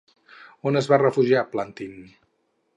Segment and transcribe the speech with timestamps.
[0.69, 1.97] On es va refugiar Plantin?